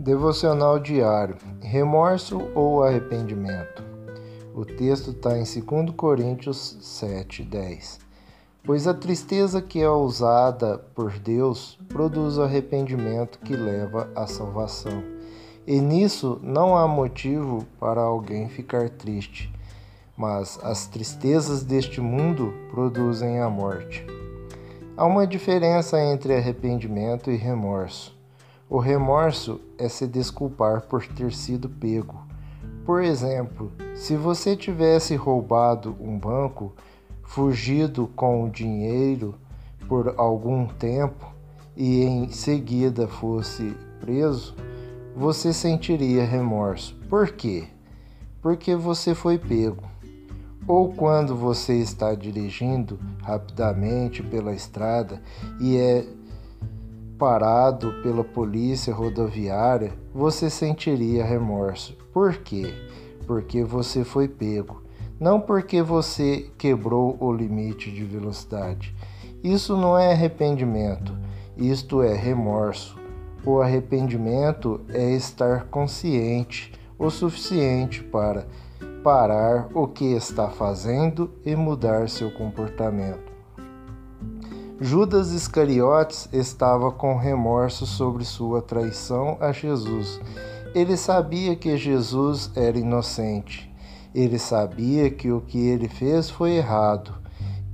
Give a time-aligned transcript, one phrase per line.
[0.00, 3.84] Devocional diário: remorso ou arrependimento?
[4.54, 8.00] O texto está em 2 Coríntios 7, 10.
[8.64, 15.04] Pois a tristeza que é usada por Deus produz arrependimento que leva à salvação.
[15.66, 19.52] E nisso não há motivo para alguém ficar triste,
[20.16, 24.02] mas as tristezas deste mundo produzem a morte.
[24.96, 28.18] Há uma diferença entre arrependimento e remorso.
[28.70, 32.24] O remorso é se desculpar por ter sido pego.
[32.86, 36.72] Por exemplo, se você tivesse roubado um banco,
[37.24, 39.34] fugido com o dinheiro
[39.88, 41.34] por algum tempo
[41.76, 44.54] e em seguida fosse preso,
[45.16, 46.96] você sentiria remorso.
[47.08, 47.64] Por quê?
[48.40, 49.82] Porque você foi pego.
[50.64, 55.20] Ou quando você está dirigindo rapidamente pela estrada
[55.58, 56.06] e é
[57.20, 61.96] parado pela polícia rodoviária, você sentiria remorso.
[62.12, 62.74] Por quê?
[63.26, 64.90] Porque você foi pego
[65.20, 68.94] não porque você quebrou o limite de velocidade.
[69.44, 71.14] Isso não é arrependimento,
[71.58, 72.98] isto é remorso.
[73.44, 78.46] O arrependimento é estar consciente o suficiente para
[79.04, 83.29] parar o que está fazendo e mudar seu comportamento.
[84.80, 90.20] Judas Iscariotes estava com remorso sobre sua traição a Jesus.
[90.74, 93.70] Ele sabia que Jesus era inocente
[94.14, 97.14] ele sabia que o que ele fez foi errado,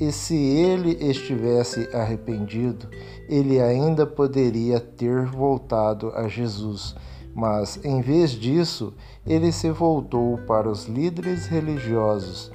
[0.00, 2.88] e se ele estivesse arrependido,
[3.28, 6.96] ele ainda poderia ter voltado a Jesus.
[7.32, 8.92] Mas, em vez disso,
[9.24, 12.50] ele se voltou para os líderes religiosos.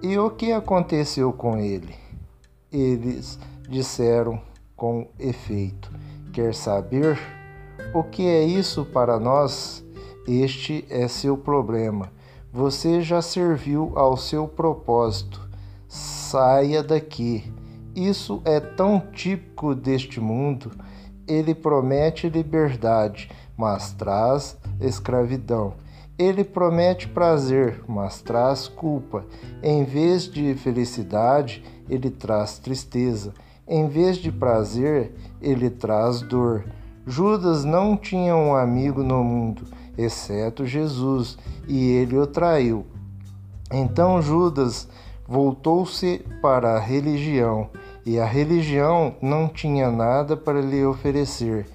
[0.00, 2.03] E o que aconteceu com ele?
[2.74, 4.40] Eles disseram
[4.74, 5.92] com efeito:
[6.32, 7.16] Quer saber?
[7.94, 9.84] O que é isso para nós?
[10.26, 12.10] Este é seu problema.
[12.52, 15.48] Você já serviu ao seu propósito.
[15.86, 17.44] Saia daqui.
[17.94, 20.72] Isso é tão típico deste mundo.
[21.28, 25.74] Ele promete liberdade, mas traz escravidão.
[26.18, 29.24] Ele promete prazer, mas traz culpa.
[29.62, 33.34] Em vez de felicidade, ele traz tristeza.
[33.66, 36.64] Em vez de prazer, ele traz dor.
[37.06, 39.64] Judas não tinha um amigo no mundo
[39.96, 42.84] exceto Jesus, e ele o traiu.
[43.72, 44.88] Então Judas
[45.26, 47.70] voltou-se para a religião,
[48.04, 51.66] e a religião não tinha nada para lhe oferecer.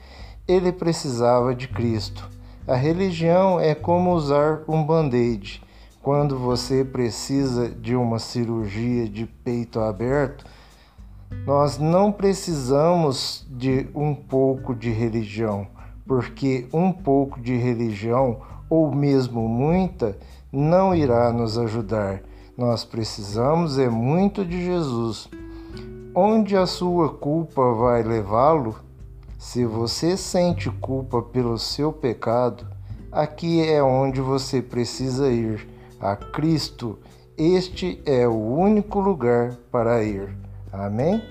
[0.48, 2.30] Ele precisava de Cristo.
[2.70, 5.62] A religião é como usar um band-aid.
[6.02, 10.46] Quando você precisa de uma cirurgia de peito aberto,
[11.46, 15.68] nós não precisamos de um pouco de religião
[16.10, 20.18] porque um pouco de religião, ou mesmo muita,
[20.52, 22.24] não irá nos ajudar.
[22.58, 25.30] Nós precisamos é muito de Jesus.
[26.16, 28.76] Onde a sua culpa vai levá-lo?
[29.40, 32.68] Se você sente culpa pelo seu pecado,
[33.10, 35.66] aqui é onde você precisa ir
[35.98, 37.00] a Cristo.
[37.38, 40.36] Este é o único lugar para ir.
[40.74, 41.24] Amém?